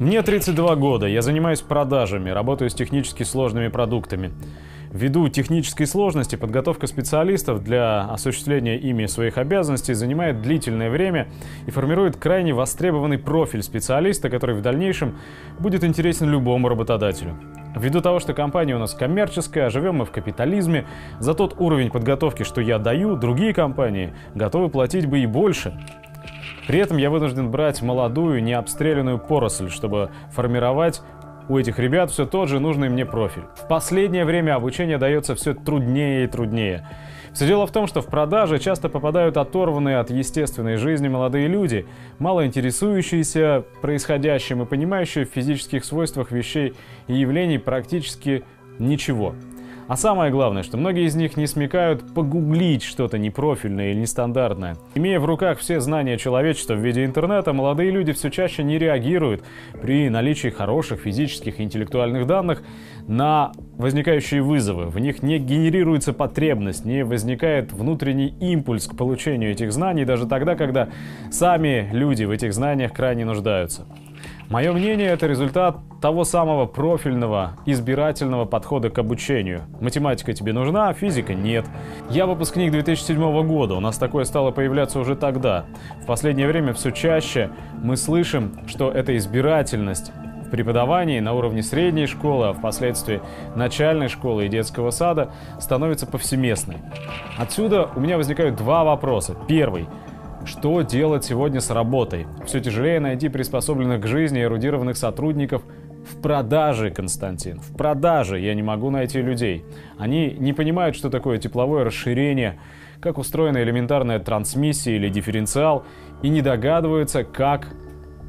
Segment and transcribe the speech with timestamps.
[0.00, 4.32] Мне 32 года, я занимаюсь продажами, работаю с технически сложными продуктами.
[4.92, 11.28] Ввиду технической сложности подготовка специалистов для осуществления ими своих обязанностей занимает длительное время
[11.68, 15.16] и формирует крайне востребованный профиль специалиста, который в дальнейшем
[15.60, 17.36] будет интересен любому работодателю.
[17.76, 20.86] Ввиду того, что компания у нас коммерческая, живем мы в капитализме,
[21.20, 25.72] за тот уровень подготовки, что я даю, другие компании готовы платить бы и больше.
[26.66, 31.02] При этом я вынужден брать молодую, необстрелянную поросль, чтобы формировать
[31.48, 33.44] у этих ребят все тот же нужный мне профиль.
[33.54, 36.88] В последнее время обучение дается все труднее и труднее.
[37.34, 41.86] Все дело в том, что в продаже часто попадают оторванные от естественной жизни молодые люди,
[42.18, 46.74] мало интересующиеся происходящим и понимающие в физических свойствах вещей
[47.08, 48.44] и явлений практически
[48.78, 49.34] ничего.
[49.86, 54.76] А самое главное, что многие из них не смекают погуглить что-то непрофильное или нестандартное.
[54.94, 59.44] Имея в руках все знания человечества в виде интернета, молодые люди все чаще не реагируют
[59.82, 62.62] при наличии хороших физических и интеллектуальных данных
[63.06, 64.86] на возникающие вызовы.
[64.86, 70.54] В них не генерируется потребность, не возникает внутренний импульс к получению этих знаний даже тогда,
[70.54, 70.88] когда
[71.30, 73.86] сами люди в этих знаниях крайне нуждаются.
[74.50, 79.62] Мое мнение– это результат того самого профильного, избирательного подхода к обучению.
[79.80, 81.64] Математика тебе нужна, а физика нет.
[82.10, 85.64] Я выпускник 2007 года, у нас такое стало появляться уже тогда.
[86.02, 87.50] В последнее время все чаще
[87.82, 90.12] мы слышим, что эта избирательность
[90.46, 93.22] в преподавании на уровне средней школы, а впоследствии
[93.56, 96.76] начальной школы и детского сада становится повсеместной.
[97.38, 99.36] Отсюда у меня возникают два вопроса.
[99.48, 99.88] Первый–
[100.46, 102.26] что делать сегодня с работой?
[102.44, 105.62] Все тяжелее найти приспособленных к жизни эрудированных сотрудников
[106.10, 107.60] в продаже, Константин.
[107.60, 109.64] В продаже я не могу найти людей.
[109.98, 112.58] Они не понимают, что такое тепловое расширение,
[113.00, 115.84] как устроена элементарная трансмиссия или дифференциал,
[116.22, 117.68] и не догадываются, как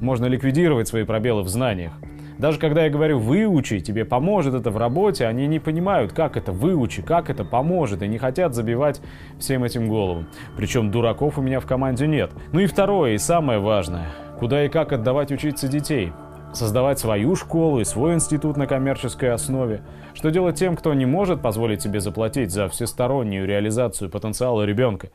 [0.00, 1.92] можно ликвидировать свои пробелы в знаниях.
[2.40, 6.52] Даже когда я говорю «выучи», тебе поможет это в работе, они не понимают, как это
[6.52, 9.02] «выучи», как это поможет, и не хотят забивать
[9.38, 10.24] всем этим голову.
[10.56, 12.30] Причем дураков у меня в команде нет.
[12.52, 14.06] Ну и второе, и самое важное,
[14.38, 16.12] куда и как отдавать учиться детей
[16.52, 19.82] создавать свою школу и свой институт на коммерческой основе.
[20.14, 25.10] Что делать тем, кто не может позволить себе заплатить за всестороннюю реализацию потенциала ребенка?